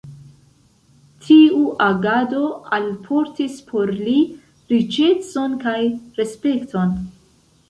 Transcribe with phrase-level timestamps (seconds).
[1.25, 2.39] Tiu agado
[2.79, 4.17] alportis por li
[4.73, 5.77] riĉecon kj
[6.23, 6.99] respekton.